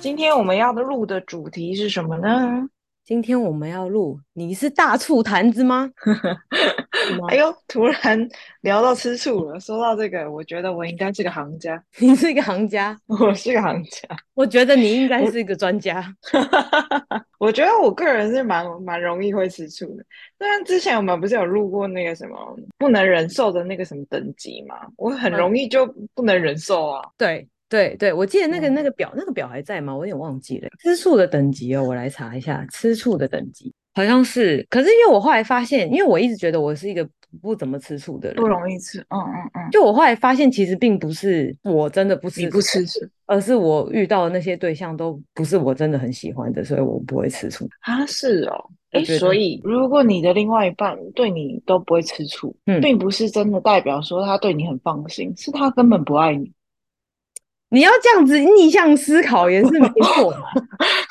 [0.00, 2.68] 今天我们要录的主题是什么呢？
[3.04, 5.90] 今天我们要录，你是大醋坛子吗？
[7.28, 8.28] 哎呦，突然
[8.60, 9.58] 聊到吃醋了。
[9.58, 11.82] 说到这个，我觉得我应该是个行家。
[11.98, 14.08] 你是一个行家，我是个行家。
[14.34, 16.04] 我觉得你应该是一个专家。
[17.38, 20.04] 我， 我觉得我个人是蛮蛮容易会吃醋的。
[20.38, 24.76] 但之前我们不是有录过那个什么不能忍受的那个什么等级吗？
[24.96, 27.02] 我很容易就不能忍受啊。
[27.16, 27.48] 对。
[27.68, 29.94] 对对，我记得那个那个表，那个表还在吗？
[29.94, 30.68] 我有点忘记了。
[30.80, 34.66] 吃醋的等级哦，我来查一下，吃醋的等级好像是。
[34.70, 37.06] 可是因为我后来发现，因为我一直觉得我是一个
[37.42, 39.00] 不怎么吃醋的人，不容易吃。
[39.10, 39.70] 嗯嗯嗯。
[39.70, 47.68] 就我后来发现，其实并不是我真的不吃醋，你不吃醋，而是我遇到的那些对象都不是我真的很喜欢的，所以我不会吃醋。
[47.80, 48.70] 啊，是哦。
[48.92, 56.50] 哎，所以如果你的另外一半对你都不会吃醋，嗯，并不是真的代表说他对你很放心，是他根本不爱你。
[57.70, 60.38] 你要这样子逆向思考也是没错的。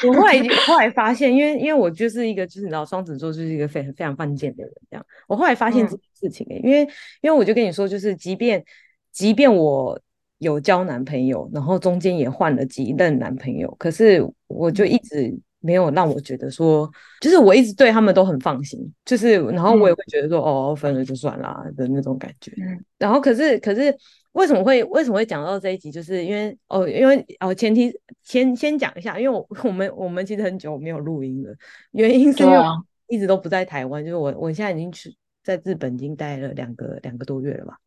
[0.08, 5.06] 我后来后来发现，因为因为我就是一个就是你知道双子座就是一个非常非常犯贱的人，这样。
[5.28, 6.82] 我后来发现这件事情、欸嗯、因为
[7.22, 8.64] 因为我就跟你说，就是即便
[9.12, 10.00] 即便我
[10.40, 16.90] 有交男朋友，然后中间也换了几任男朋友，可是我就一直没有让我觉得说，
[17.22, 22.52] 就是我一直对他们都很放心，就是然后我也会觉得说，嗯、哦，分了就算啦的那种感觉。
[22.58, 23.96] 嗯、然后可是可是。
[24.38, 25.90] 为什么会为什么会讲到这一集？
[25.90, 31.52] 就是因为哦，因为哦，前提先先讲一下，因为我 我们我们其实很久没有录音了，
[31.92, 32.60] 原因是因为
[33.08, 37.78] 一直都不在台湾，就是我我现在已经去在日本已经待了两个两个多月了吧？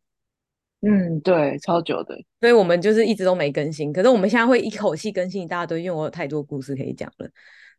[0.81, 3.93] 嗯，对，超久的，所以我们就是一直都没更新。
[3.93, 7.29] 可是我们现在会一口气更新一大堆，因为我有太多故事可以讲了。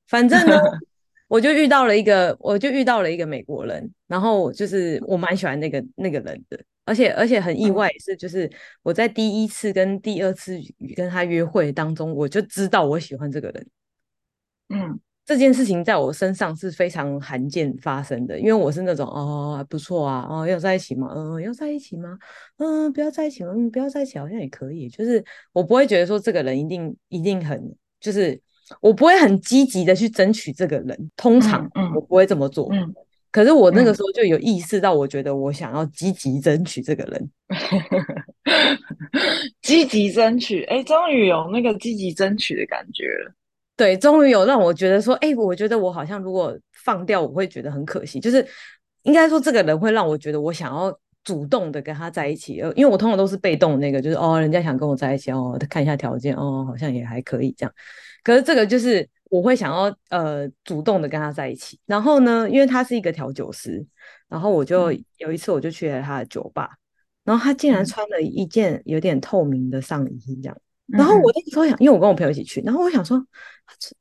[0.07, 0.55] 反正呢，
[1.33, 6.61] 我就遇到了一个，我就遇到了一个美国人，然后就是我蛮喜欢那个那个人的。
[6.85, 8.51] 而且而且很意外是，就是
[8.83, 10.61] 我在第一次跟第二次
[10.95, 13.67] 跟他约会当中，我就知道我喜欢这个人。
[14.69, 21.11] 嗯，这件事情在我身上是非常罕见发生的，因为我是那种哦还不错啊，哦要在一起吗？
[21.17, 22.19] 嗯，要在一起吗？
[22.59, 23.55] 嗯，不要在一起吗？
[23.57, 24.87] 嗯，不要在一起好像也可以。
[24.91, 28.39] 就是我不会觉得说这个人一定一定很，就是
[28.81, 31.11] 我不会很积极的去争取这个人。
[31.17, 32.69] 通常我不会这么做。
[32.73, 32.81] 嗯。
[32.81, 32.95] 嗯
[33.33, 37.31] 可是我那个时候就有意识到，我觉得我想要积极争取这个人，
[39.63, 43.33] 积极争取，哎、欸，终于有那个积极争取的感觉了。
[43.75, 48.21] 对，终于有让我觉得说，哎、欸，我觉得我好像如果放掉，我会觉得很可惜。
[48.21, 48.47] 就是
[49.05, 50.95] 应该说，这个人会让我觉得我想要
[51.25, 57.73] 主动的跟他在一起，呃，因为我通常都是被动的那个，就是哦，人家想跟我在一起，哦，看一下条件，哦，好像也还可以这样。
[58.23, 59.09] 可是这个就是。
[59.33, 63.83] 我会想要呃主动的跟他在一起，然后呢，因为他是一个调酒师，
[64.29, 66.69] 然后我就、嗯、有一次我就去了他的酒吧，
[67.25, 70.57] 然后他竟然穿了一件有点透明的上衣这样，
[70.93, 73.27] 嗯、然后我那个时候想，因为我跟我朋友一起去，然后我想说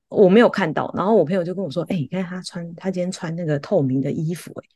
[0.09, 4.69] 我没有看到，然后我朋友就跟我说，哎、欸，你看他穿他今天穿那个透明的衣服、欸，哎，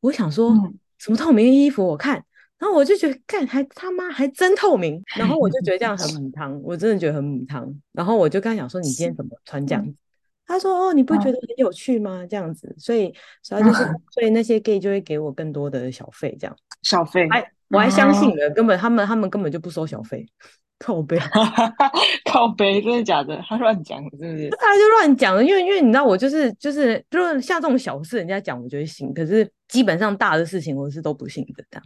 [0.00, 2.24] 我想说、嗯、什么透明的衣服，我看，
[2.60, 9.92] 然后我就觉得干还他妈还真透明，然后我就觉得这样很 母汤，我真的觉得很母汤，然后我就跟他讲说，你今天怎么穿这样子？
[10.46, 12.26] 他说：“哦，你不觉得很有趣吗？
[12.28, 17.28] 这样子，所以，所以就是，所以那些 gay 就会给我更多的小费，这样小费。
[17.30, 20.26] 哎，我还相信了，根本他们他们根本就不收小费，
[20.80, 21.16] 靠背，
[22.24, 23.40] 靠背，真的假的？
[23.46, 24.48] 他乱讲是不是？
[24.58, 31.84] 他就乱讲了，因为因为你知道，我就是就是就是像这种小事，人家讲我就会信，可是基本上大的事情我是都不信的这样。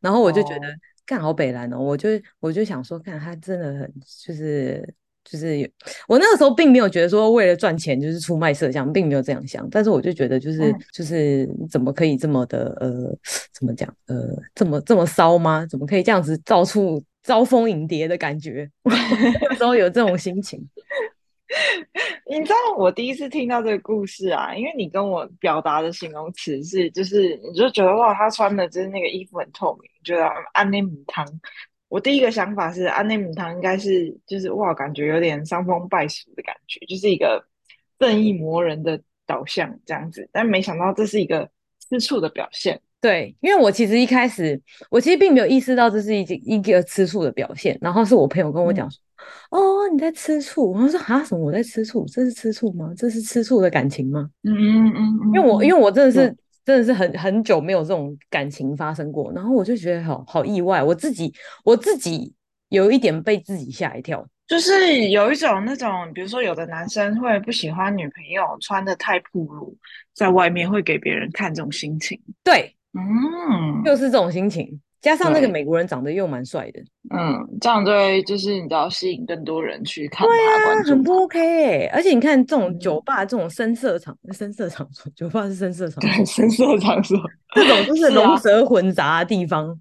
[0.00, 0.68] 然后我就觉得
[1.04, 3.92] 干好北兰哦，我就我就想说，看他真的很
[4.24, 4.86] 就是。”
[5.24, 5.58] 就是
[6.06, 9.66] 我那个时候并没有觉得说为了赚钱就是出卖色相，并没有这样想。
[9.70, 13.16] 但是我就觉得就是、嗯、就是怎么可以这么的呃，
[13.50, 14.14] 怎么讲呃，
[14.54, 15.64] 这么这么骚吗？
[15.64, 18.70] 怎么可以这样子到处招蜂引蝶的感觉？
[18.84, 20.60] 那时候有这种心情。
[22.30, 31.26] 你知道我第一次听到这个故事啊，因为你跟我表达的形容词是，就是你就觉得哇，他穿的就是那个衣服很透明，觉得安内姆汤。
[31.88, 37.44] 我第一个想法是安内姆汤应该是就是哇，感觉有点伤风败俗的感觉，就是一个
[37.98, 41.48] 正义魔人的导向这样子，但没想到这是一个
[41.88, 42.80] 吃醋的表现。
[43.04, 44.58] 对，因为我其实一开始
[44.88, 48.98] 我其实并没有意识到这是一一个吃醋的表现，然后是我朋友跟我讲说。
[48.98, 49.04] 嗯
[49.50, 50.72] 哦，你在吃醋？
[50.72, 51.44] 我说啊，什么？
[51.44, 52.06] 我在吃醋？
[52.06, 52.92] 这是吃醋吗？
[52.96, 54.30] 这是吃醋的感情吗？
[54.42, 62.32] 嗯嗯嗯，因为我因为我真的是、嗯、真的是很很久没有这种感情发生过，然后我就觉得好好意外，我自己我自己
[62.70, 69.76] 有一点被自己吓一跳，就是有一种那种，比如说有的男生会不喜欢女朋友穿的太暴露，
[70.14, 74.80] 在外面会给别人看这种心情，对，嗯，就是这种心情。
[75.00, 76.80] 加上那个美国人长得又蛮帅的，
[77.14, 81.86] 嗯，这样对，就是你知道吸引更多人去看他，对啊，很不 OK 欸。
[81.92, 87.18] 而且你看这种酒吧，这种深色场，深色场所，酒吧是深色场所，对，声色场所，
[87.54, 89.78] 这种就是 龙蛇混杂的地方，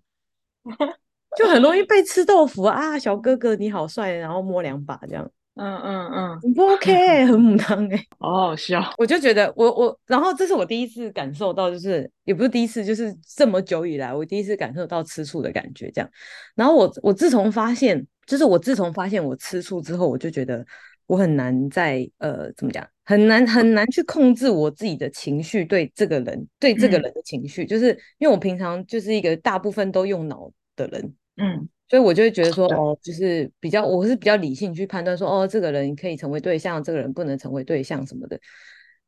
[1.40, 3.00] 就很容易被吃豆腐啊。
[3.00, 5.32] 小哥哥你好帅，然后摸两把这样。
[5.56, 8.82] 嗯嗯嗯，很不 OK，欸、很母汤哎，好好笑。
[8.98, 16.10] 我就觉得我我，然后这是我第一次感受到，就是也不是第一次，就是这么久以来我第一次感受到吃醋的感觉这样。
[16.56, 20.66] 然后我我自从发现，就是我自从发现我吃醋之后，我就觉得
[21.06, 31.70] 我很难在呃怎么讲，很难很难去控制我自己的情绪，对这个人对这个人的情绪，嗯、就是因为我平常就是一个大部分都用脑的人，嗯。
[31.90, 38.40] 所以我就会觉得说，哦，就是比较，我是比较理性去判断说，哦，这个人可以成为对象，这个人不能成为对象什么的。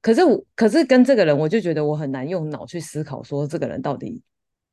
[0.02, 4.22] 可是我，可是跟这个人，我就觉得我很难用脑去思考说，这个人到底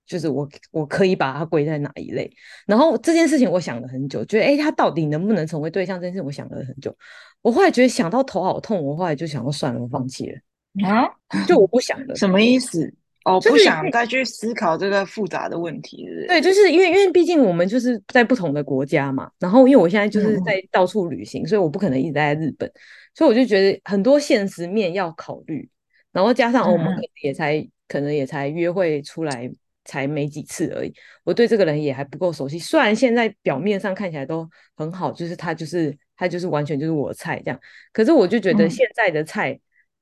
[0.04, 2.30] 就是我，我可以把他归在哪一类。
[2.66, 6.94] 然后这件事情，我想了很久，觉得，哎，他到底能不能成为对象这件事，我想了很久。
[7.40, 10.38] 我后来觉得想到头好痛，我后来就想说算了，我放弃了。
[10.86, 11.08] 啊，
[11.46, 12.14] 就我不想了。
[12.16, 12.92] 什么意思？
[13.24, 16.26] 哦，不想再去思考这个复杂的问题，是是？
[16.26, 22.68] 对，就是因为因为毕竟我们就是在不同的国家嘛，然后因为我现在就是在到处旅行，嗯、所以我不可能一直待在日本，
[23.14, 25.68] 所以我就觉得很多现实面要考虑，
[26.10, 29.48] 然后加上、嗯、我们可能也才可能也才约会出来
[29.84, 30.92] 才没几次而已，
[31.22, 32.58] 我对这个人也还不够熟悉。
[32.58, 37.60] 虽然现在表面上看起来都很好，就是他就是他就是完全就是我的菜这样，
[37.92, 39.60] 可是我就觉得现在的菜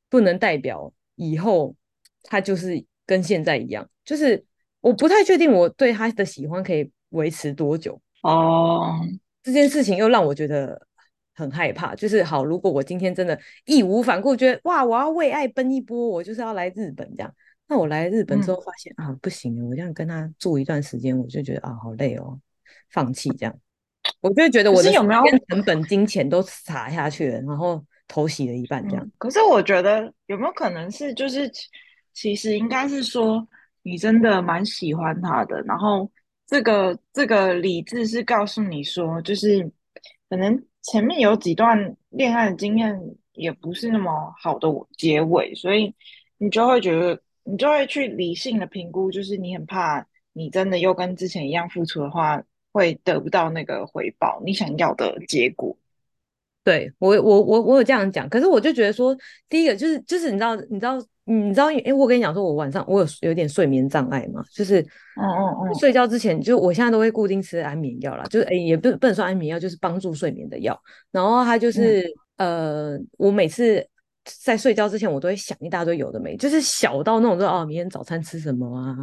[0.08, 1.76] 不能代表以后
[2.22, 2.82] 他就是。
[3.10, 4.40] 跟现在一样，就是
[4.80, 8.94] 我不太确定我对他的喜欢可以维持多久哦。
[9.00, 9.08] Oh.
[9.42, 10.80] 这件事情又让我觉得
[11.34, 11.92] 很害怕。
[11.96, 17.34] 就是好，如果我今天真的义无反顾，觉得哇，我要为爱奔一波，我就是要来日本这样。
[17.66, 22.38] 那我来日本之后发现、嗯、啊，不行，我这样跟他住一段时间，我就觉得啊，好累哦，
[22.92, 23.52] 放弃这样。
[24.20, 29.10] 我就会觉得我的有没有成本、金钱都撒下去了，然后头洗了一半这样。
[29.18, 31.50] 可是我觉得有没有可能是就是。
[32.12, 33.46] 其实应该是说，
[33.82, 36.10] 你真的蛮喜欢他的，然后
[36.46, 39.70] 这个这个理智是告诉你说，就是
[40.28, 43.00] 可能前面有几段恋爱的经验
[43.32, 44.68] 也不是那么好的
[44.98, 45.94] 结尾，所以
[46.38, 52.42] 你就会觉得，你就会去理性的评估，就是你很怕你真的又跟之前一样付出的话，
[52.72, 55.76] 会得不到那个回报，你想要的结果。
[56.64, 59.16] 对，我我我我有这样讲，可是我就觉得说，
[59.48, 60.98] 第一个就是就是你知道你知道。
[61.32, 70.77] 你知道，哎，我跟你讲说，我晚上我有有点睡眠障碍嘛，就是，嗯嗯嗯，睡觉之前，就我现在都会固定吃安眠药啦，就是，哎，也不不能说安眠药，就是帮助睡眠的药。
[71.13, 72.03] 然后它就是，
[72.39, 73.87] 嗯、呃，我每次
[74.25, 78.96] 在睡觉之前，我都会想一大堆有的没，就是小到那种说，哦，明天早餐吃什么啊？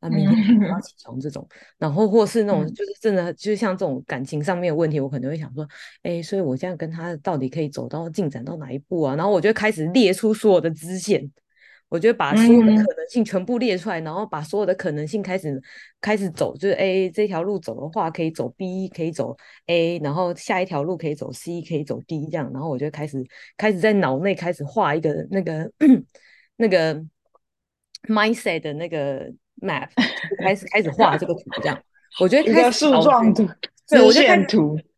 [0.00, 1.46] 啊，明天我要起床这种，
[1.78, 5.64] 然后或是那种就是真的，就是像这种感情上面的问题，我可能会想说，
[6.02, 9.14] 哎，所以我现在跟他到底可以走到进展到哪一步啊？
[9.14, 11.30] 然后我就开始列出所有的支线，
[11.92, 15.60] 我觉得把所有的可能性全部列出来，然后把所有的可能性开始
[16.00, 23.22] 开始走，就是 A 这条路走的话可以走 B，可以走 A，然后下一条路可以走 C，可以走 D 这样，然后我就开始
[23.56, 25.70] 开始在脑内开始画一个那个
[26.56, 27.04] 那个
[28.08, 29.32] mindset 的那个。
[29.62, 29.88] map
[30.42, 31.80] 开始开始画这个图，这样
[32.18, 33.46] 我觉得开始树状图，
[33.88, 34.46] 对，我就开始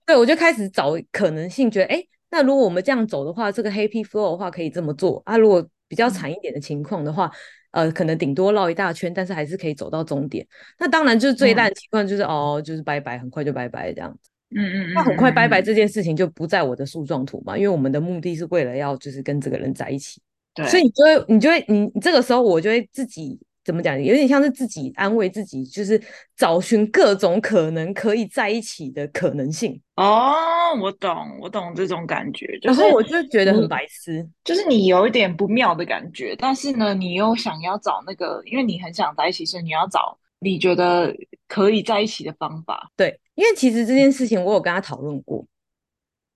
[0.06, 5.36] 对，我就开始找可能性，觉得哎，那如果我们这样走的话，这个 happy flow 的话可以这么做啊。
[5.36, 7.30] 如果比较惨一点的情况的话，
[7.70, 10.44] 嗯、呃，可能顶多绕一大圈，但是还是可以走到终点。
[10.76, 14.28] 那当然就是最烂的情况，就是、嗯、哦，就是拜拜，很快就拜拜这样子。
[14.56, 14.92] 嗯嗯嗯。
[14.92, 20.20] 那很快拜拜这件事情就不在我的树状图嘛，因为我们的目的是为了要就是跟这个人在一起。
[20.52, 20.66] 对。
[20.66, 23.38] 所以你就会，你就会，你这个时候我就会自己。
[23.64, 26.00] 怎么讲，有点像是自己安慰自己，就是
[26.36, 29.80] 找寻各种可能可以在一起的可能性。
[29.96, 30.34] 哦，
[30.82, 32.46] 我懂，我懂这种感觉。
[32.62, 41.14] 然后我就觉得很白痴，就是你有一点不妙的感觉，但是呢，你又想要找那个，因为你很想在一起，所以你要找你觉得
[41.48, 42.90] 可以在一起的方法。
[42.96, 45.46] 对，因为其实这件事情我有跟他讨论过。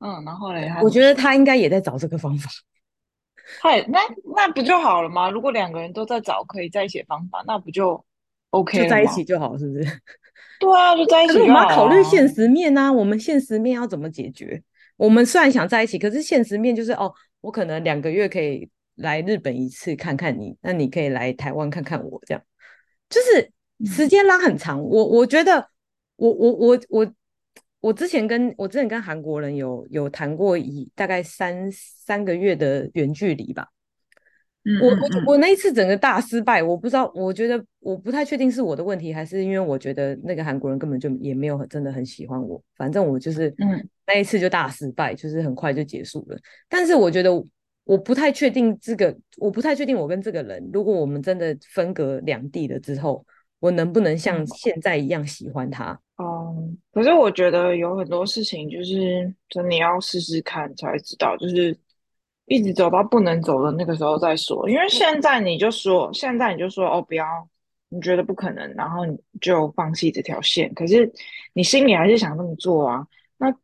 [0.01, 2.49] 嗯，然后嘞，我觉得他应该也在找这个方法。
[3.61, 4.01] 嗨，那
[4.37, 5.31] 那不就好了吗？
[5.31, 8.05] 如果两个人都在找可以在一起的方法，那不就
[8.51, 8.85] OK 吗？
[8.85, 9.85] 就在一起就好，是不是？
[10.61, 11.45] 对啊，就在一起就好。
[11.45, 14.63] 可是我们要考虑现实面啊，我们现实面要怎么解决？
[14.97, 22.43] 我们虽然想在一起，可是现实面就是哦，我可能两个月可以来日本一次看看你，那你可以来台湾看看我，这样
[23.09, 23.53] 就是
[23.93, 24.79] 时间拉很长。
[24.81, 25.69] 嗯、我我觉得
[26.17, 27.13] 我，我我我
[27.81, 27.93] 我。
[27.93, 33.69] 之前跟我之前跟韩国人有有谈过以大概三三个月的远距离吧，
[34.65, 46.39] 嗯嗯嗯，我我我那一次整个大失败，我不知道，我觉得我不太确定是我的问题，还是因为我觉得那个韩国人根本就也没有真的很喜欢我，反正我就是嗯那一次就大失败，就是很快就结束了。
[46.69, 47.31] 但是我觉得
[47.85, 53.25] 我不太确定这个，我不太确定我跟这个人，如果我们真的分隔两地了之后，
[53.61, 55.99] 我能不能像现在一样喜欢他？
[56.19, 61.77] 哦、嗯，可是我觉得有很多事情就是真的要试试看才知道，就是
[62.47, 64.69] 一直走到不能走的那个时候再说。
[64.69, 67.25] 因为现在你就说，现在你就说哦，不要，
[67.89, 70.75] 你觉得不可能，然后你就放弃这条线。
[70.75, 71.09] 可是
[71.53, 73.07] 你心里还是想这么做啊，
[73.37, 73.55] 那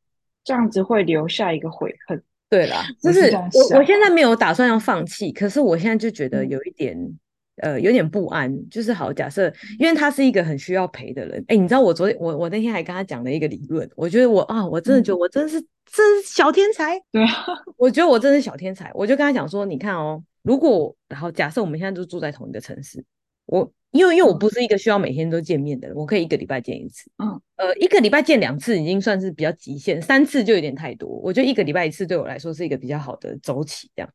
[0.44, 2.22] 这样子会留下一个悔恨。
[2.48, 7.18] 对啦，就是我我现在没有打算要放弃，可是我现在就觉得有一点。
[7.56, 11.44] 嗯呃，有点不安，就是好假设，因为他是一个很需要陪的人。
[11.46, 17.00] 哎，你知道我昨天我我那天还跟他讲了一个理论，我觉得我啊，我真的觉得我真的是真是小天才。
[17.12, 17.46] 对啊，
[17.76, 18.90] 我觉得我真的是小天才。
[18.92, 23.04] 我就跟他讲说，你看哦，如果然后假设我们现在都住在同一个城市，
[23.46, 27.08] 我因为因为我不是一个需要每天都见面的人，我可以一个礼拜见一次。
[27.22, 31.08] 嗯，呃，一个礼拜见两次已经算是比较极限，三次就有点太多。
[31.08, 34.10] 我觉得一个礼拜一次对我来说是一个比较好的周期，这样。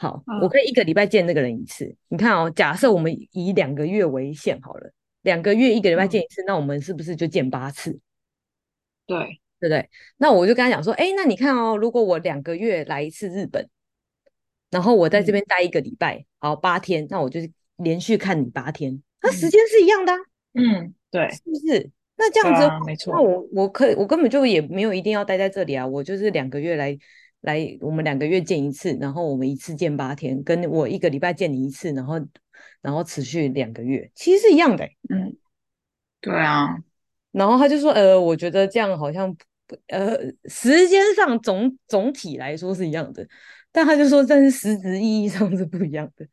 [0.00, 1.92] 好，我可以一个礼拜见那个人一次。
[2.08, 7.98] 你看哦，假设我们以两个月为限好了，两个月一个礼拜见一次，那我们是不是就见八次？
[9.06, 9.18] 对，
[9.58, 9.88] 对不对？
[10.18, 13.68] 那我就跟他讲说，哎，那你看哦，如果我两个月来一次日本，
[14.70, 20.12] 然后我在这边待一个礼拜，好，八天，那我就是连续看你八天，那时间是一样的。
[20.54, 21.90] 嗯，对，是不是？
[22.16, 23.12] 那这样子，没错。
[23.12, 26.96] 那我我可以，我根本就也没有一定要待在这里啊，我就是两个月来。
[27.40, 32.14] 来，我们两个月见一次，然后我们一次见八天，跟我一个礼拜见你一次，然后
[32.82, 34.84] 然后持续两个月，其实是一样的。
[35.08, 35.36] 嗯，
[36.20, 36.76] 对啊。
[37.30, 39.34] 然后他就说，呃，我觉得这样好像，
[39.86, 43.24] 呃，时间上总总体来说是一样的，
[43.70, 46.26] 但他就说，但是实质意义上是不一样的。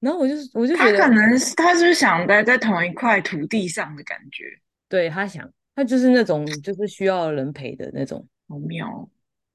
[0.00, 4.44] 然后我就我就觉得，他可能是他是不是想待在同一块土地上的感觉？
[4.88, 9.08] 对，他想，他就是那种就是需要人陪的那种，好妙。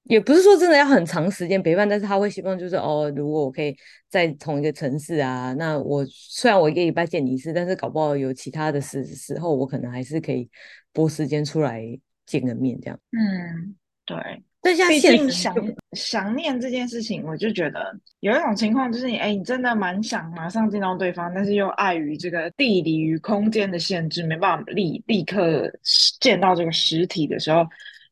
[0.10, 3.76] 也不是说真的要很长时间陪伴，但是他会希望就是哦，如果我可以
[4.10, 10.50] 在同一个城市啊，那我虽然我一个礼拜见你一次，但是搞不好有其他的时时候，我可能还是可以
[10.94, 11.84] 拨时间出来
[12.26, 13.00] 见个面这样。
[13.12, 14.18] 嗯，对。
[14.60, 15.56] 但现在现想
[15.92, 25.72] 想念这件事情，我就觉得有一种情况就是你哎，你真的蛮想马上见到对方，但是又碍于这个地理与空间的限制，没办法立立刻
[26.20, 27.66] 见到这个实体的时候。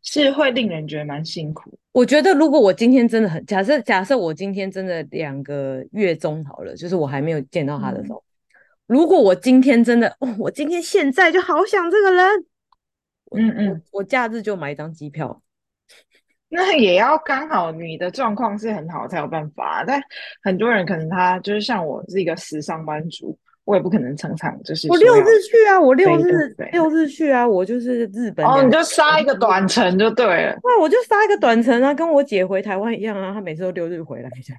[0.05, 1.77] 是会令人觉得蛮辛苦。
[1.91, 12.45] 我觉得如果我今天真的很假设，假设我今天真的两个月中好了，就是我还没有见到他的时候，嗯、如果我今天真的，哦，我今天现在就好想这个人，
[13.35, 15.41] 嗯嗯，我，我假日就买一张机票。
[16.47, 20.01] 那也要刚好你的状况是很好才有办法，但
[20.43, 23.37] 很多人可能他就是像我是一个时尚班族。
[23.65, 30.55] 我也不可能常常就是我六日去啊，我六日六日去啊，我就是日本哦，你就杀一个短程就对了。
[30.63, 34.53] 那我就杀一个短程啊，跟我姐回台湾一样啊，她每次都六日回来一下。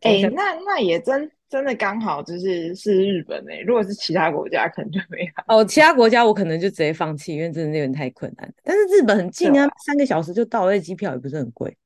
[0.00, 8.50] 哎、欸，那那也真真的刚好就是是日本哎、欸，如果是其他国家可能就没有哦，其他国家我可能就直接放弃，因为真的有点太困难。
[8.64, 11.76] 但是日本很近啊，三个小时就到了，那机票也不是很贵。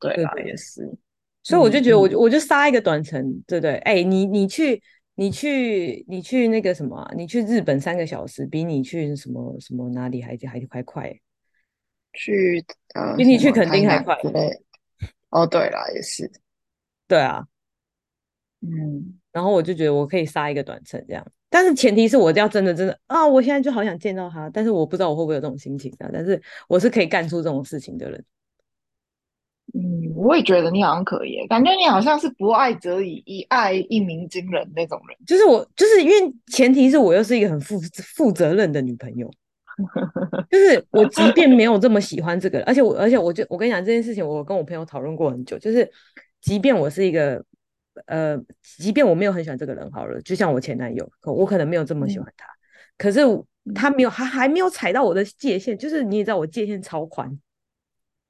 [0.00, 0.32] 对啊？
[0.46, 0.90] 也是。
[1.42, 3.74] 所以我就觉得我，我、嗯、我就杀一个短程，对不对？
[3.80, 4.82] 哎、欸，你你去。
[5.16, 7.12] 你去你去那个什么、啊？
[7.14, 11.14] 你去日本三个小时，比你去什么什么哪里还还还快？
[12.12, 14.16] 去呃，比你去垦丁还快。
[15.30, 16.30] 哦，对啦，也是。
[17.06, 17.46] 对啊，
[18.60, 19.18] 嗯。
[19.32, 26.08] 然后我就觉得我可以杀一个短程这样，但是前提是我要真的真的啊，我现在就好想见到他，但是我不知道我会不会有这种心情啊。
[26.12, 28.24] 但是我是可以干出这种事情的人。
[29.76, 35.18] 嗯，我也觉得你好像可以，感觉你好像是不爱则已，一爱一鸣惊人那种人。
[35.26, 37.80] 就是我，就是因为前提是我又是一个很负
[38.14, 39.28] 负责任的女朋友，
[40.48, 45.90] 就是我即便没有这么喜欢这个人，而且我，而且我就我跟你讲这件事情，我跟我朋友讨论过很久，就是
[46.40, 47.44] 即便我是一个
[48.06, 48.40] 呃，
[48.78, 52.54] 即便我没有很喜欢这个人，好了，就像我前男友，我可能没有这么喜欢他，嗯、
[52.96, 53.22] 可是
[53.74, 57.36] 他没有，他还没有踩到我的界限，就是你也知道我界限超宽。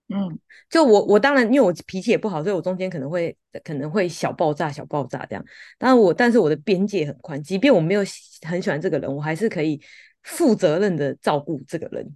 [0.08, 3.34] 嗯，就我我当然因为我脾气也不好，所以我中间可能会
[3.64, 5.42] 可能会小爆炸小爆炸这样。
[5.78, 8.02] 当然我但是我的边界很宽，即便我没有
[8.46, 9.80] 很喜欢这个人，我还是可以
[10.22, 12.06] 负责任的照顾这个人。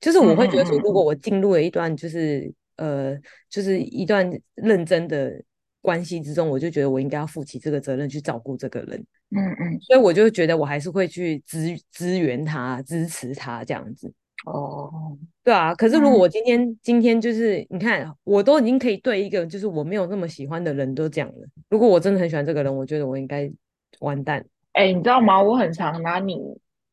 [0.00, 3.16] 就是我会觉得说，如果我进入了一段就是呃
[3.48, 5.40] 就是一段认真的
[5.80, 8.98] 关系之中，我就觉得我应该要负起这个责任去照顾这个人。
[9.30, 14.12] 嗯嗯，所以我就觉得我还是会去支支援他支持他这样子。
[14.44, 21.46] 哦，对啊，可是如果我今天、嗯、今天就是你看，我都已经可以对一个就是我没有那么喜欢的人都讲了。
[21.70, 23.50] 如果我真的很喜欢这个人，我觉得我应该
[24.00, 24.44] 完蛋。
[24.72, 25.42] 哎、欸，你知道吗？
[25.42, 26.38] 我很常拿你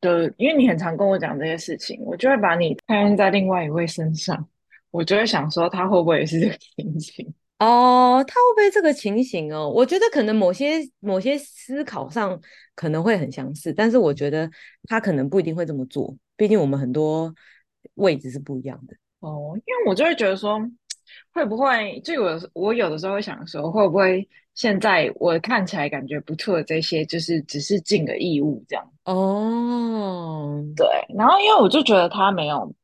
[0.00, 4.48] 的，因为你很常跟我讲这些事情，我就会把你看在另外一位身上，
[4.90, 7.34] 我就会想说他会不会也是这个情形？
[7.58, 9.68] 哦，他会不会这个情形哦？
[9.68, 12.40] 我觉得可能某些某些思考上
[12.74, 14.50] 可能会很相似，但是我觉得
[14.88, 16.16] 他可能不一定会这么做。
[16.42, 17.32] 毕竟我们很多
[17.94, 20.58] 位置是不一样的哦，因为我就会觉得说，
[21.32, 30.60] 会不会就有我有的时候会想说，会不会现在我看起来感觉不错的这些，就是只是尽个义务这样哦。
[30.74, 30.84] 对，
[31.16, 32.74] 然后因为我就觉得他没有，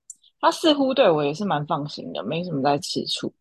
[0.40, 3.34] 他似乎对我也是蛮放心的，没什么在吃醋，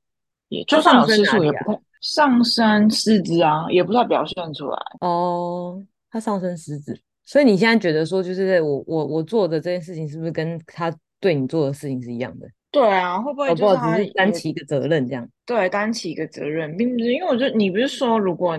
[0.47, 5.85] 也就算有吃醋也不太上升狮子啊，也不太表现出来哦。
[6.09, 6.99] 他上升狮子。
[7.27, 12.47] 所以你现在觉得说，就是我我我做的这件事情，是不是跟他对你做的事情是一样的？
[12.71, 15.29] 对啊，会不会就是他担起一个责任这样？
[15.45, 18.57] 对，担起一个责任，并不是因为我就你不是说，如果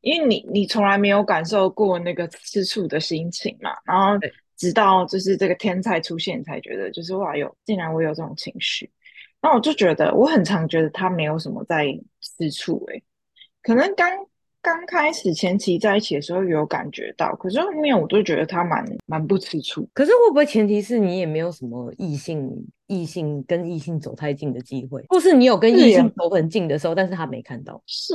[0.00, 4.18] 因为你你从来没有感受过那个吃醋的心情嘛，然后
[4.56, 8.90] 直到就是这个天才出现，才觉得就是哇，有竟然我有这种情绪，
[9.42, 11.84] 那我就觉得我很常觉得他没有什么在
[12.22, 13.02] 吃醋，诶，
[13.62, 14.08] 可能刚。
[14.68, 19.88] 刚开始前期在一起的时候有感觉到，可是后面我都觉得他蛮蛮不吃醋。
[19.94, 22.46] 可是会不会前提是你也没有什么异性
[22.86, 27.82] 异性跟异性走太近的机会，或是你有跟异性走很近的时候，但是他没看到？
[27.86, 28.14] 是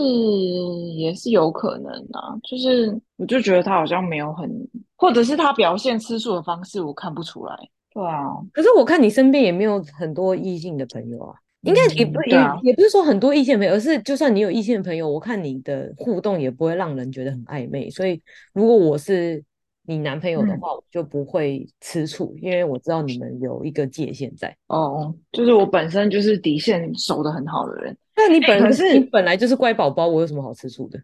[0.96, 4.48] 也是有可能啊，就是我就觉得他好像没有很，
[4.96, 7.58] 或者是他表现吃醋的方式我看不出来。
[7.92, 11.36] 对啊，可是我看你身边也没有很多异性的朋友啊。
[11.64, 17.90] 应该也不也、嗯、也不是说很多异性朋友，而是就算你有异性朋友，我看你的互动也不会让人觉得很暧昧。
[17.90, 18.22] 所以
[18.54, 19.42] 如果我是
[19.86, 24.56] 你男朋友的话，嗯、我就不会吃醋，因为我知道你们有一个界限在。
[24.68, 27.98] 哦，就是我本身就是底线守得很好的人。
[28.16, 31.00] 那你本身是你本来就是乖宝宝，我有什么好吃醋的？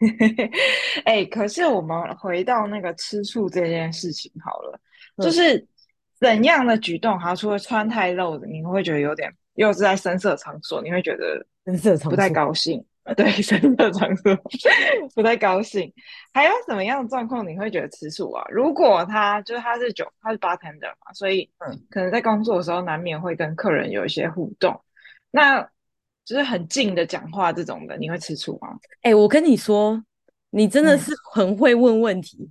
[1.04, 4.80] 哎、欸，可是我们回到那个吃醋这件事情好了，
[5.16, 5.66] 嗯、就是
[6.18, 9.30] 怎样的举动，好，除了穿太露的，你会觉得有点。
[9.58, 12.84] 又是在深色场所，你会觉得声色场所不太高兴。
[13.16, 14.36] 对，深色场所
[15.14, 15.90] 不太高兴。
[16.32, 18.44] 还有什么样的状况你会觉得吃醋啊？
[18.50, 24.78] 如果他就是他是酒，他是 bartender 嘛，所以嗯可能在工作的时候难免会跟客人有一些互动，
[25.30, 25.60] 那
[26.24, 28.78] 就是很近的讲话这种的，你会吃醋吗？
[29.00, 30.04] 哎、欸，我跟你说，
[30.50, 32.50] 你真的是很会问问题。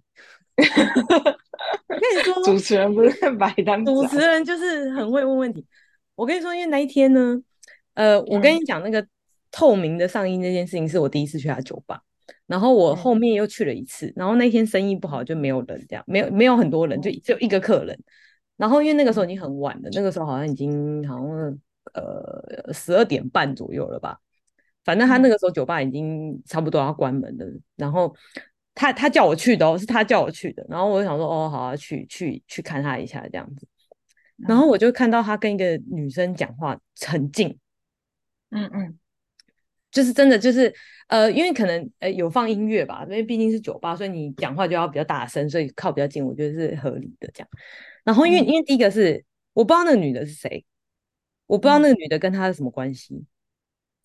[0.56, 5.64] 跟你说， 主持人不是白当，主持人就是很会问问题。
[6.18, 7.40] 我跟你说，因为那一天呢，
[7.94, 9.06] 呃，我跟你讲那个
[9.52, 12.02] 透明的上衣那件事情，是我第一次去他酒吧，
[12.48, 17.96] 然后我后面又去了一次，然后那天生意不好，就没有人，这样没有没有很多人，就只有一个客人。
[18.58, 21.60] 然后因为那个时候已经很晚了，那个时候好像已经好像
[21.94, 24.20] 呃十二点半左右了吧，
[24.84, 27.46] 反正他那个时候酒吧已经差不多要关门了。
[27.76, 28.16] 然后
[28.74, 33.68] 他他叫我去的哦，是他叫我去的，然后我就想说哦，好啊，去去去看他一下这样子。
[34.46, 37.58] 然后我就看到他跟一个女生讲话很近，
[38.52, 39.00] 嗯嗯，
[39.90, 40.72] 就是真的就是
[41.08, 47.50] 呃，因为可能呃有放音乐吧，因为毕竟是酒吧，所以你讲话就要比较大声，所以靠比较近，我觉得是合理的这样。
[48.04, 50.64] 然后因为、嗯、因为第一个是我不知道那个女的是谁，
[51.48, 53.26] 我不知道那个女的跟他是什么关系，嗯、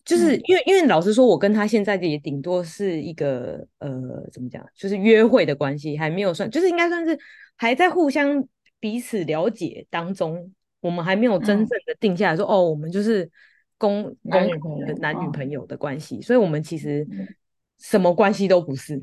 [0.03, 7.15] 就是因为因为老实说，我跟他现在也顶多是一个呃怎么讲，就是约会的关系，还没有算，就是应该算是
[7.55, 8.43] 还在互相。
[8.83, 13.31] 彼此了解当中，我们还没有真正的定下来说，嗯、哦，我们就是
[13.77, 14.41] 公公
[14.99, 17.07] 男女朋友的关系，所以我们其实
[17.79, 19.01] 什么关系都不是。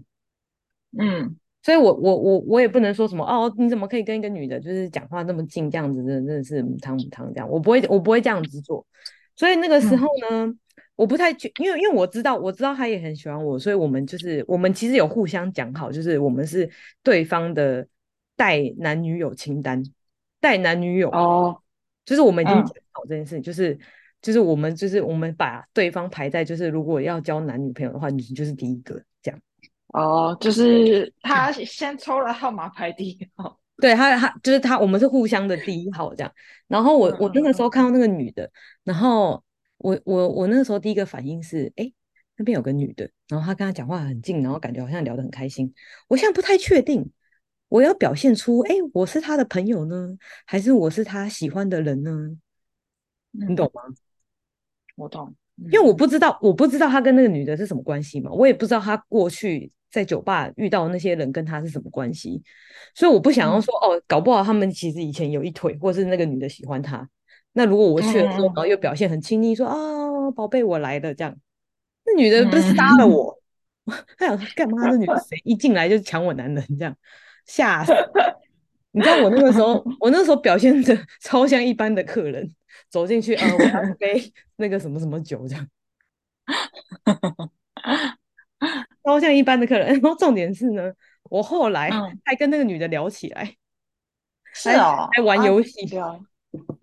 [0.98, 8.86] 嗯，所以我我我我也不能说什么哦，你怎么可以跟一个女的，就是讲话那么近这样子，真的真的是母汤母汤这样，我不会我不会这样子做。
[9.34, 10.54] 所以那个时候呢，
[10.94, 16.68] 我不太去，因为因为我知道我知道他也很喜欢我，所以我们就是我们其实有互相讲好，就是我们是
[17.02, 17.88] 对方的
[18.40, 19.82] 带男女友清单，
[20.40, 21.60] 带男女友哦，
[22.06, 23.78] 就是我们已经讲好这件事情，就是
[24.22, 29.40] 就是我们就是我们把对方排在就是如果要交男女朋友的话，你就是第一个这样。
[29.88, 36.32] 哦，就是他先抽了号码排第一号，对他他就是他，我们是互相的第一号这样。
[36.68, 38.50] 然后我我那个时候看到那个女的，
[38.84, 39.44] 然后。
[39.82, 41.90] 我我我那个时候第一个反应是，哎，
[42.36, 45.72] 那边有个女的，然后她跟他讲话很近，然后感觉好像聊得很开心。
[46.06, 47.10] 我现在不太确定，
[47.70, 52.36] 我要表现出，哎，我是他的朋友呢，还是我是他喜欢的人呢？
[53.30, 53.82] 你懂吗？
[54.96, 55.34] 我懂，
[55.70, 62.42] 因为我不知道，我不知道他跟那个女的是什么关系嘛，我也不知道他过去在酒吧遇到那些人跟他是什么关系，
[62.94, 67.08] 所以我不想要说，哦，搞不好他们其实以前有一腿，或是那个女的喜欢他。
[67.52, 71.36] 那如果我去了之后，然后又表现很亲昵，说啊，宝贝，我来了，这样，
[72.04, 73.40] 那女的不是杀了我？
[74.18, 74.88] 她想说干嘛？
[74.88, 75.40] 那女的谁？
[75.44, 76.96] 一进来就抢我男人，这样
[77.46, 77.92] 吓死！
[78.92, 82.48] 你知道我那个时候，我那时候表现的 超像一般的客人，
[82.88, 85.68] 走进去啊，我要杯那个什么什么酒，这样，
[89.04, 89.88] 超像一般的客人。
[89.88, 90.92] 然后重点是呢，
[91.24, 91.90] 我后来
[92.24, 93.54] 还跟那个女的聊起来，
[94.52, 95.86] 是哦，还玩游戏。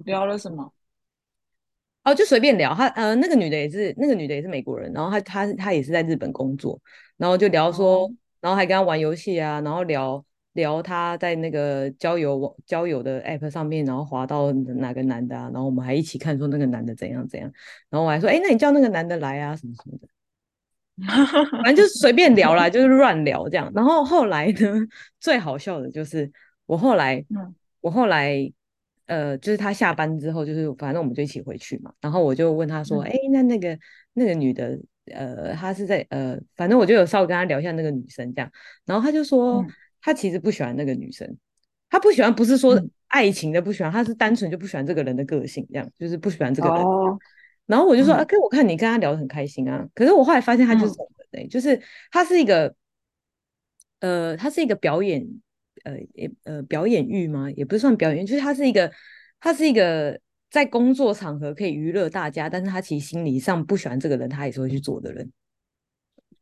[0.06, 0.74] 聊了什么？
[2.06, 2.74] 哦，就随便聊。
[2.74, 6.80] 她呃，那个女的也是，那个女的也是美国人，然后她她她也是在日本工作，
[7.18, 10.24] 然后就聊说，哦、然后还跟她玩游戏啊，然后聊
[10.58, 17.50] 聊他在那个交友网交友的 app 上面，然后滑到哪个男的啊，然后我们还一起看说那个男的怎样怎样，
[17.90, 20.08] 然后我还说，哎，那你叫那个男的来啊，什么什么的，
[21.64, 23.72] 反正就是随便聊啦， 就是乱聊这样。
[23.74, 24.88] 然后后来呢，
[25.22, 26.30] 最好笑的就是
[26.66, 28.52] 我后来，嗯、我后来。
[29.08, 31.90] 呃，就是他下班之后，就是反正我们就一起回去嘛。
[32.02, 33.80] 然后我就问他说：“哎、嗯，那那个
[34.12, 34.78] 那个女的，
[35.14, 38.52] 呃，她是在呃，反正我就有稍微跟他聊一下那个女生这样。
[38.86, 39.66] 然后他就说，
[40.02, 41.38] 他其实不喜欢那个女生，
[41.90, 46.78] 他不喜欢不是说爱情的不喜欢，他是单纯就不喜欢这个人的个性，这样就是不喜欢这个人。
[46.78, 47.18] 哦、
[47.66, 49.88] 然后我就说：啊，可我看你跟他聊得很开心啊。
[49.94, 51.82] 可是我后来发现他就是这种人、欸，就是
[52.12, 52.76] 他是一个，
[54.00, 55.28] 呃，他是一个表演。”
[55.84, 57.50] 呃，也呃，表演欲吗？
[57.52, 58.92] 也不是算表演，就是他是一个，
[59.40, 65.32] 他是一个在工作场合可以娱乐大家，但是他其实心理上不喜欢这个人，他也是会去做的人。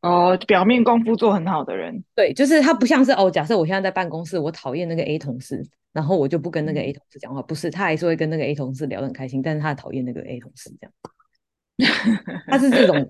[0.05, 10.87] 哦，表面功夫做很好的人，对，就是他不像是哦，假设我现在在办公室，我讨厌那个 A 同事，然后我就不跟那个 A 同事讲话，不是，他还是会跟那个 A 同事聊得很开心，但是他讨厌那个 A 同事这
[11.87, 13.09] 样， 他是这种。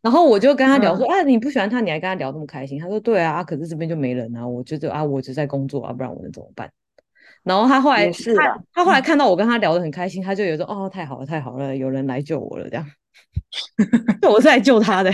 [0.00, 2.78] 然后我就跟他聊说，哎、嗯啊，你不喜欢他，你还跟他聊这么开心？
[2.78, 6.70] 他说，对啊，可是这边就没人啊，我觉得啊，我只在工作啊，不然我能怎么办？
[7.42, 12.86] 然后他后来是他，他后来看到我跟他聊得很开心，嗯、他就有说，哦，太好了，太好了，有人来救我了，这样。
[14.30, 15.10] 我是来救他的，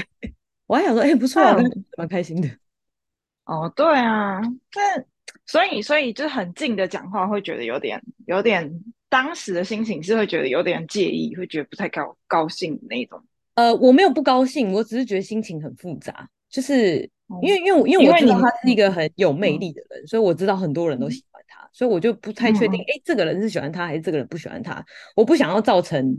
[0.66, 1.57] 我还想说，哎，不错啊，
[1.96, 2.48] 蛮开心的。
[3.44, 4.40] 哦，对啊，
[4.72, 5.05] 但
[5.44, 13.22] 所以所以就很近的讲话，会觉得有点有点，当时的心情是会觉得有点介意，会觉得不太高高兴的那种。
[13.55, 17.09] 呃，我没有不高兴，我只是觉得心情很复杂，就是
[17.42, 24.85] 因为因为我因为我知道他是一个很有魅力的人，嗯、所以我知道很多人都喜欢他，嗯、所以我就不太确定，哎、嗯，这个人是喜欢他还是这个人不喜欢他？
[25.14, 26.18] 我不想要造成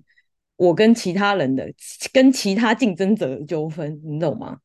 [0.58, 1.66] 我跟其他人的
[2.14, 4.60] 跟其他竞争者的纠纷，你懂吗？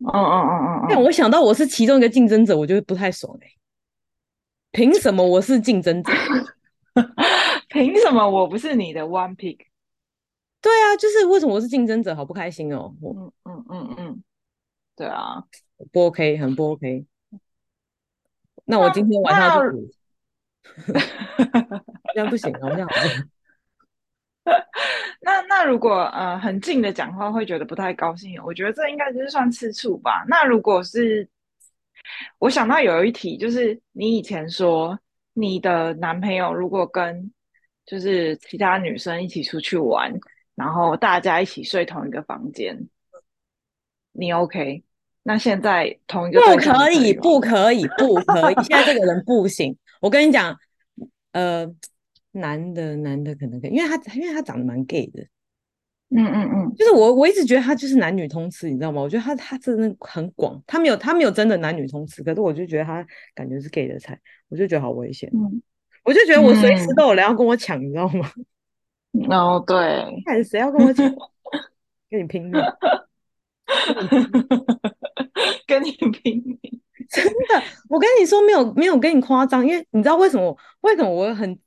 [0.00, 3.52] 嗯嗯嗯嗯，但我想到我是其中一个竞争者，我就不太爽哎、欸，
[4.70, 6.12] 凭什么我是竞争者？
[7.68, 9.58] 凭什么我不是你的 one pick？
[10.60, 12.94] 对啊，就是为什么我是竞争者，好不开心哦。
[13.02, 14.22] 嗯嗯嗯嗯，
[14.94, 15.42] 对啊，
[15.92, 17.04] 不 OK，很不 OK。
[18.64, 19.78] 那我今天晚上就
[22.14, 23.28] 这样不行啊，这样好不行。
[25.20, 30.24] 那那如果呃很近的讲话会觉得不太高兴，我觉得这应该就是算吃醋吧。
[30.28, 31.28] 那如果是
[32.38, 34.98] 我想到有一题，就是你以前说
[35.34, 37.32] 你的男朋友如果跟
[37.86, 40.12] 就是其他女生一起出去玩。
[40.54, 42.76] 然后大家一起睡同一个房间，
[44.10, 44.82] 你 OK？
[45.22, 48.54] 那现在同一个不可以，不可以，不可以。
[48.64, 49.78] 现在这个人不行。
[50.00, 50.58] 我跟你讲，
[51.30, 51.64] 呃，
[52.32, 55.22] 男的男的可能可以，因为他因为他长得蛮 gay 的。
[56.10, 59.02] 嗯嗯嗯，就是我我一直觉得他就是男女通吃，你知道吗？
[59.02, 65.30] 我觉得他他真的很广，他没有他没有真的男女通吃，可是我就觉得他感觉是 gay 的菜，我就觉得好危险。
[65.34, 65.62] 嗯，
[66.04, 68.30] 我就觉得我随时都有人要跟我抢，嗯、你知道吗？
[69.28, 69.76] 哦，oh, 对，
[70.24, 71.06] 看谁要跟我抢，
[72.08, 72.52] 跟你拼命，
[75.66, 76.58] 跟你拼命，
[77.10, 80.56] 真的，我跟你说没有没有跟你夸张，因为你知道为什么？
[80.80, 81.58] 为什么我很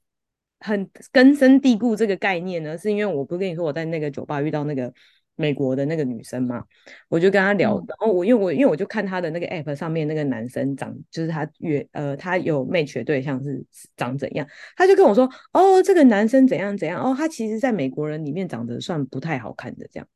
[0.62, 2.78] 很根深蒂固这个概念呢？
[2.78, 4.94] 是因为我不是跟你说我在那个酒吧遇到那个
[5.36, 6.64] 美国的那个女生嘛，
[7.10, 13.64] 我就跟她聊，嗯、然后我因为我因为我就看她的那个 app 上面那个男生长，就是他约呃他有 match 对象是
[13.98, 20.08] 长怎样，他就跟我说，哦，这个男生怎样怎样，哦，他其实在美国人里面长得算不太好看的这样，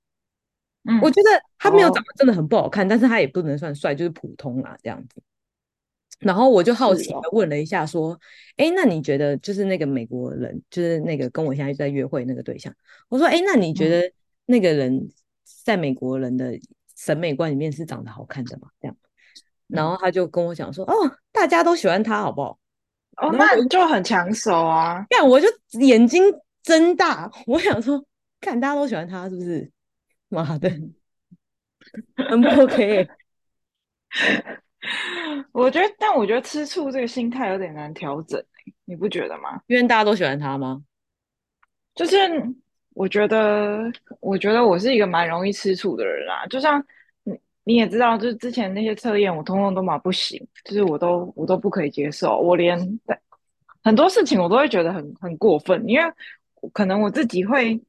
[0.87, 5.21] 嗯，我觉得他没有长得真的很不好看，哦、但是他也不能算帅，就是普通啦这样子。
[6.25, 8.19] 然后我就好奇的问了一下，说
[8.57, 12.73] ：“哎、哦，那你觉得就是那个美国人，就是那个跟我现在在约会那个对象？”
[13.09, 14.11] 我说：“哎，那你觉得
[14.47, 15.07] 那个人
[15.63, 16.59] 在美国人的
[16.97, 18.97] 审美观里面是长得好看的吗？”这样，
[19.67, 20.93] 然后他就跟我讲说：“哦，
[21.31, 22.57] 大家都喜欢他，好不好？”
[23.21, 25.05] 哦，那你就很抢手啊！
[25.09, 25.47] 看，我就
[25.79, 26.23] 眼睛
[26.63, 28.03] 睁大，我想说，
[28.41, 29.71] 看大家都喜欢他，是不是？
[30.27, 30.69] 妈的，
[32.27, 33.07] 很不 OK。
[35.51, 38.43] 我觉得，但我觉得吃醋这个心态有点难调整，
[38.85, 39.61] 你不觉得吗？
[39.67, 40.83] 因为大家都喜欢他吗？
[41.95, 42.17] 就是
[42.93, 46.45] 我觉得，我觉得我是一个蛮容易吃醋的人啦。
[46.47, 46.83] 就像
[47.23, 52.37] 你你也知道，就是之前那些测验，我通通都嘛不行，就是我都我都不可以接受。
[52.39, 52.77] 我连
[53.83, 56.03] 很多事情我都会觉得很很过分，因为
[56.73, 57.79] 可能我自己会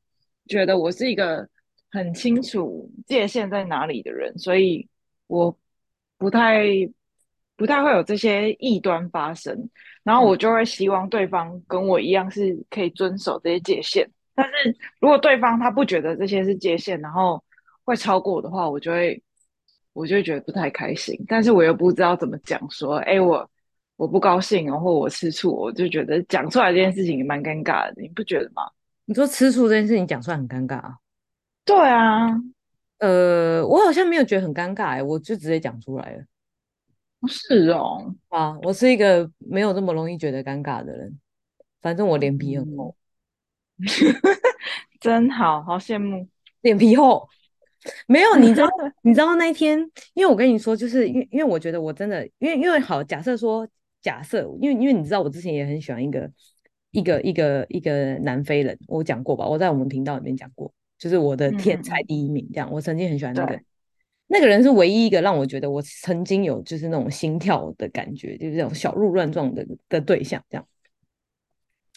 [0.47, 1.49] 觉得我是一个
[1.91, 4.89] 很清楚界限在哪里的人，所以
[5.27, 5.57] 我。
[6.18, 6.64] 不太
[7.57, 9.68] 不太会有这些异端发生，
[10.02, 14.09] 然后我就会希望对方跟我一样是可以遵守这些界限。
[14.35, 17.42] 但是如果对方他不觉得这些是界限，然后
[17.85, 19.22] 会超过我的话，我就会
[19.94, 21.18] 我就会觉得不太开心。
[21.26, 23.48] 但是我又不知道怎么讲，说哎我
[23.96, 28.62] 我不高兴，然后我吃醋，我就觉得讲出来这件事情也蛮尴尬的，你不觉得吗？
[29.07, 30.96] 你说吃醋这件事情讲出来很尴尬啊？
[31.64, 32.29] 对啊。
[32.99, 36.25] 呃，我好像没有觉得很尴尬哎，我就直接讲出来了。
[37.29, 41.19] 是哦，啊，我是一个没有这么容易觉得尴尬的人。
[41.81, 42.95] 反正我脸皮很厚，
[43.79, 43.87] 嗯、
[45.01, 46.27] 真好，好羡慕。
[46.63, 47.29] 脸皮厚，
[48.09, 48.69] 没有，你知道，
[49.03, 49.79] 你知道那一天，
[50.15, 53.69] 因为我跟你说，就是因为因为我觉得我真的，因为因为好，假设说
[54.03, 56.31] 假设，因为因为你知道，我之前也很喜欢一个
[56.91, 60.73] 一个一个一个南非人，我讲过吧，我在我们频道里面讲过。
[60.99, 62.69] 就是我的天才第一名，这样。
[62.71, 63.63] 嗯、我曾经很喜欢那个，对
[64.29, 70.67] 那个人是唯一一个让我觉得我曾经有就是那种心跳的感觉，就是这种小鹿乱撞的的对象，这样。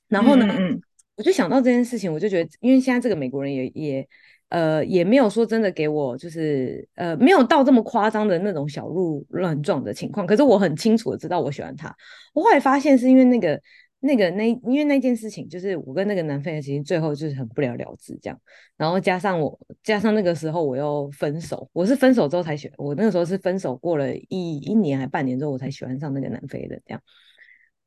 [0.07, 0.81] 然后呢，嗯，嗯，
[1.17, 4.07] 我就想到这件事情，我就觉得，因为现在这个美国人也也
[4.49, 11.95] 呃也没有说真的给我就是呃没有到这么夸张的那种小鹿乱撞的情况，可是我很清楚的知道我喜欢他。
[12.33, 13.61] 我后来发现是因为那个。
[14.01, 18.41] 那个那因为那件事情，就是我跟那个男朋友其实最后就是很不了了之这样，
[18.77, 27.01] 然后加上我加上那个时候我又分手，我是分手之后才喜欢，我那个时候是分手过了一一年还半年之后我才喜欢上那个男朋友的这样，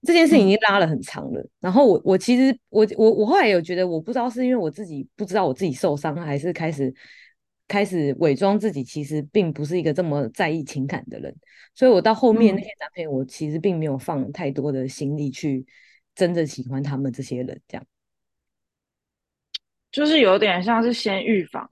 [0.03, 1.41] 这件事情已经拉了很长了。
[1.41, 6.95] 嗯、然后我我其实我我我后来有觉得我不知道是因为我自己不知道我自己受伤，还是开始
[7.67, 11.35] 开始伪装自己，其实并不是一个这么在意情感的人，
[11.75, 15.65] 所以我到后面那些男朋友，我其实并没有放太多的心力去。
[16.15, 17.87] 真的喜欢他们这些人，这样
[19.91, 21.69] 就是有点像是先预防。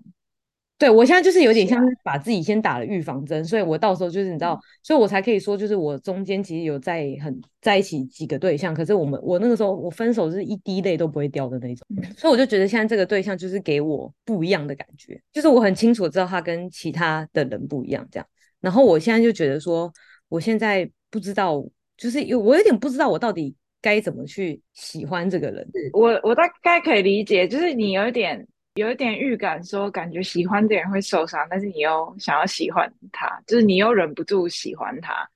[0.76, 18.26] 对，我现在就是有点像是把自己先打了预防针，所以我到时候就是你知道，所以我才可以说，就是我中间其实有在很在一起几个对象，可是我们我那个时候我分手是一滴泪都不会掉的那种， 所以我就觉得现在这个对象就是给我不一样的感觉，就是我很清楚知道他跟其他的人不一样，这样。
[18.60, 19.92] 然后我现在就觉得说，
[20.28, 21.62] 我现在不知道，
[21.96, 23.54] 就是有我有点不知道我到底。
[23.80, 25.68] 该怎么去喜欢这个人？
[25.92, 35.28] 我我大概可以理解，就是你有一点有一点预感，说感觉喜欢的人会受伤，但是你又想要喜欢他，就是你又忍不住喜欢他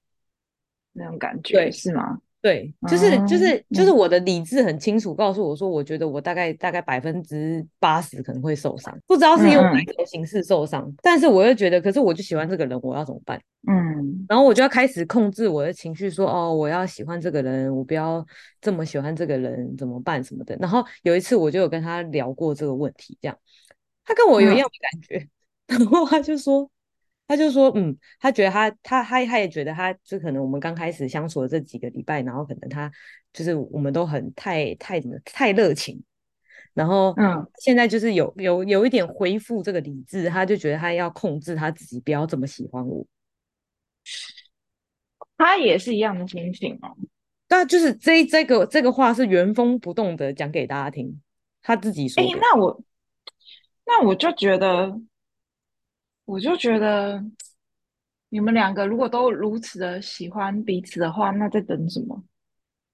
[0.92, 2.18] 那种感觉，对是吗？
[2.44, 13.40] 对，就是就是就是我的理智很清楚告诉我说，我觉得我大概大概百分之八十可能会受伤，不知道是用哪种形式受伤，嗯、但是我又觉得，可是我就喜欢这个人，我要怎么办？
[13.66, 18.22] 嗯，然后我就要开始控制我的情绪，说哦，我要喜欢这个人，我不要
[18.60, 20.54] 这么喜欢这个人，怎么办什么的。
[20.60, 23.34] 然后有一次我就有跟他聊过这个问题，这样
[24.04, 25.28] 他跟我有一样的感觉，
[25.68, 26.70] 嗯、 然后他就说。
[27.26, 32.92] 他就说，嗯，他觉得他他他他也觉得他，就可能我们刚开始相处的这几个礼拜，然后可能他
[33.32, 36.02] 就是我们都很太太怎么太热情，
[36.74, 43.06] 然后嗯，现在就是有有有一点恢复这个理智，他就觉得他要控制他自己，不要这么喜欢我。
[45.38, 46.94] 他也是一样的心情哦，
[47.48, 51.22] 但就是这这个这个话是原封不动的讲给大家听，
[51.62, 52.22] 他自己说。
[52.22, 52.82] 哎，那我
[53.86, 55.00] 那我就觉得。
[56.24, 57.22] 我就觉得，
[58.28, 62.22] 你们两个如果都如此的喜欢彼此的话，那在等什么？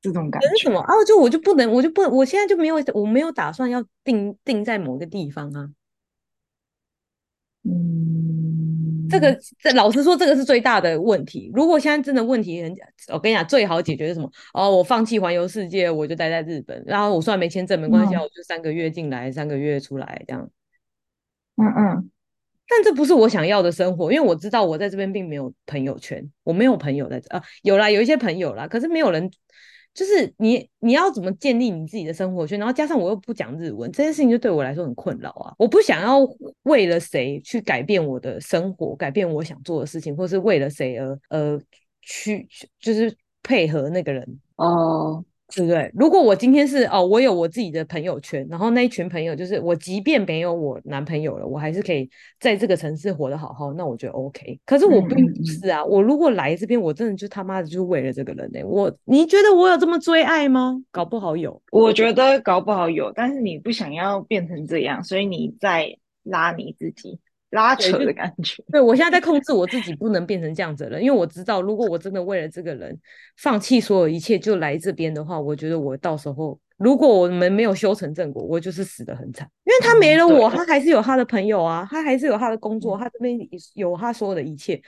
[0.00, 0.48] 这种感觉。
[0.48, 0.92] 等什么啊？
[1.06, 5.70] 就我就不能，我就不，我现在就，没有，我没有打算要定定在某个地方啊。
[7.62, 9.10] 我没有打算要定定在某个地方啊。
[9.10, 11.50] 这个这老实说，这个是最大的问题。
[11.52, 12.72] 如果现在真的问题很，
[13.12, 14.30] 我跟你讲，最好解决是什么？
[14.54, 20.48] 哦，我放弃环游世界，我就待在日本，然后我虽然没签证没关系，嗯、我就三个月进来，三个月出来这样。
[21.56, 22.10] 嗯嗯。
[22.70, 29.28] 但这不是我想要的生活，因为我知道我在这边并没有朋友圈，我没有朋友在这啊，有啦，有一些朋友啦，可是没有人，
[29.92, 32.56] 就是你你要怎么建立你自己的生活圈？
[32.60, 35.52] 然后加上我又不讲日文，这件事情就对我来说很困扰啊！
[35.58, 36.20] 我不想要
[36.62, 41.60] 为了谁去改变我的生活，改变我想做的事情，或是为了谁而呃
[42.02, 42.46] 去
[42.78, 45.24] 就是配合那个人哦。
[45.54, 45.90] 对不对？
[45.94, 52.08] 如果我今天是哦，我有我自己的朋友圈，然后那一群朋友就是我，即便没有我男朋友了，我还是可以
[52.38, 54.58] 在这个城市活得好好，那我觉得 OK。
[54.64, 58.64] 可是我并不是啊，嗯、我如果来这边，我真的就他妈的就是为了这个人呢、欸。
[58.64, 60.80] 我你觉得我有这么追爱吗？
[60.90, 67.18] 搞不好有，我觉得搞不好有，但是你不想要变成这样，所以你在拉你自己。
[67.50, 72.96] 拉扯的感觉，对，我现在在控制我自己，不能变成这样子的人，因为我知道，如果我真的为了这个人
[73.36, 83.36] 放弃所有一切就来这边的话，我觉得我到时候如果我们没有修成正果，我就是死得很惨，因为他没了我，嗯、他还是有他的朋友啊，他还是有他的工作，他这边
[83.74, 84.80] 有他所有的一切。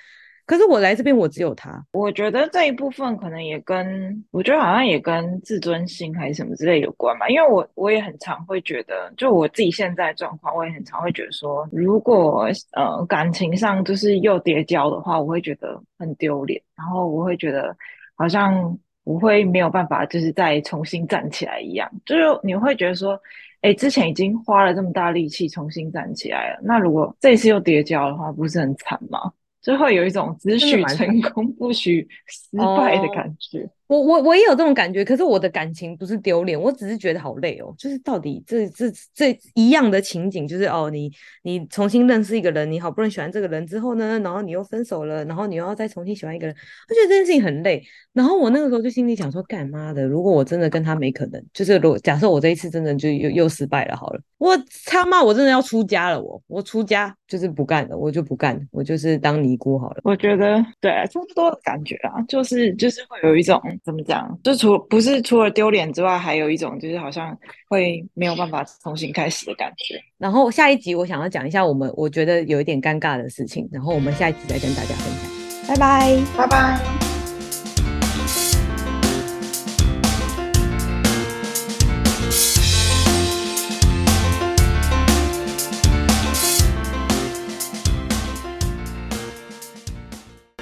[0.53, 1.83] 可是我来这边，我只有他。
[1.93, 7.27] 我觉得这一部分可能也跟我觉得好像也跟自尊心还是什么之类有关吧。
[7.31, 17.75] 因为我我也很常会觉得，就我自己现在状况，我也很常会觉得说，如果呃感情上就是又跌跤的话，我会觉得很丢脸，然后我会觉得
[18.15, 21.91] 好像我会没有办法，就是再重新站起来一样。
[22.05, 23.19] 就是你会觉得说，
[23.63, 29.33] 哎，之前已经花了这么大力气重新站起来了，那如果这一次又跌跤的话，不是很惨吗？
[29.63, 33.71] 就会有一种只许成功不许 失败的感觉。
[33.93, 37.75] 我我我也有这种感觉，可是我的感情不是丢脸，我只是觉得好累哦。
[37.77, 46.57] 就是到底这这这一样的情景，就是哦，你你重新认识一个人，你好不容易喜欢这个人之后呢，然后你又分手了，然后你又要再重新喜欢一个人，
[46.89, 47.83] 我觉得这件事情很累。
[48.15, 60.01] 然后我那个时候就心里想说，干妈的，如果我真的跟他没可能，就是如果假设我这一次真的就又又失败了，好了，我他妈我真的要出家了，我我出家就是不干了，我就不干，我就是当尼姑好了。
[60.05, 63.61] 我觉得对，差不多的感觉啊，就是就是会有一种。
[63.85, 64.39] 怎么讲？
[64.43, 67.37] 就除不是除了丢脸之外，还有一种就是好像
[67.69, 70.01] 会没有办法重新开始的感觉。
[70.19, 75.33] 然后下一集我想要讲一下我们我觉得有一点尴尬的事情，然后我们下一集再跟大家分享。
[75.69, 77.02] 拜拜，拜拜。